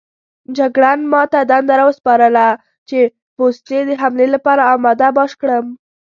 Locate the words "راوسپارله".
1.79-2.47